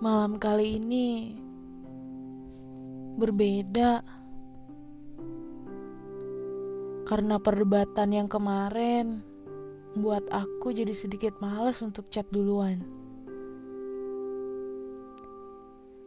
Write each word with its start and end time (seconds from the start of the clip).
Malam 0.00 0.40
kali 0.40 0.80
ini 0.80 1.36
berbeda 3.20 4.00
karena 7.04 7.36
perdebatan 7.36 8.08
yang 8.16 8.24
kemarin 8.24 9.20
buat 10.00 10.24
aku 10.32 10.72
jadi 10.72 10.96
sedikit 10.96 11.36
males 11.44 11.84
untuk 11.84 12.08
chat 12.08 12.24
duluan. 12.32 12.80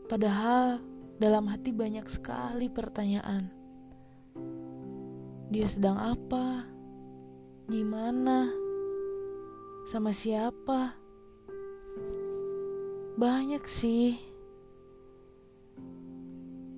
Padahal 0.09 0.81
dalam 1.21 1.45
hati 1.45 1.69
banyak 1.69 2.09
sekali 2.09 2.73
pertanyaan. 2.73 3.53
Dia 5.53 5.69
sedang 5.69 6.01
apa? 6.01 6.65
Di 7.69 7.85
mana? 7.85 8.49
Sama 9.85 10.09
siapa? 10.09 11.02
Banyak 13.23 13.63
sih. 13.63 14.19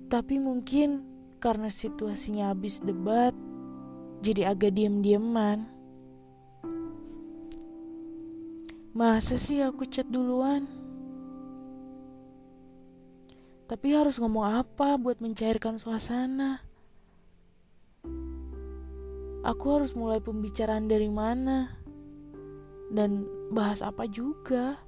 Tapi 0.06 0.38
mungkin 0.38 1.02
karena 1.42 1.66
situasinya 1.66 2.54
habis 2.54 2.78
debat, 2.78 3.34
jadi 4.22 4.54
agak 4.54 4.78
diem-dieman. 4.78 5.66
Masa 8.94 9.34
sih 9.34 9.58
aku 9.58 9.90
chat 9.90 10.06
duluan? 10.06 10.70
Tapi 13.66 13.98
harus 13.98 14.22
ngomong 14.22 14.46
apa 14.46 14.94
buat 15.02 15.18
mencairkan 15.18 15.82
suasana? 15.82 16.62
Aku 19.42 19.66
harus 19.74 19.98
mulai 19.98 20.22
pembicaraan 20.22 20.86
dari 20.86 21.10
mana? 21.10 21.74
Dan 22.94 23.26
bahas 23.50 23.82
apa 23.82 24.06
juga? 24.06 24.85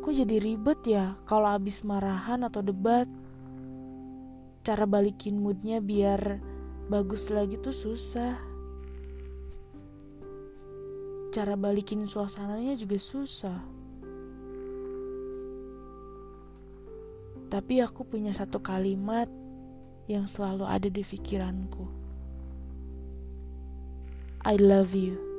Kok 0.00 0.16
jadi 0.16 0.40
ribet 0.40 0.80
ya 0.88 1.12
kalau 1.28 1.52
abis 1.52 1.84
marahan 1.84 2.40
atau 2.48 2.64
debat? 2.64 3.04
Cara 4.64 4.88
balikin 4.88 5.40
moodnya 5.40 5.80
biar 5.84 6.40
bagus 6.88 7.28
lagi 7.28 7.60
tuh 7.60 7.72
susah. 7.72 8.36
Cara 11.30 11.54
balikin 11.54 12.08
suasananya 12.08 12.74
juga 12.80 12.96
susah. 12.96 13.60
Tapi 17.52 17.84
aku 17.84 18.02
punya 18.08 18.32
satu 18.32 18.58
kalimat 18.58 19.28
yang 20.08 20.26
selalu 20.26 20.64
ada 20.66 20.88
di 20.88 21.04
pikiranku. 21.04 21.86
I 24.42 24.56
love 24.56 24.96
you. 24.96 25.29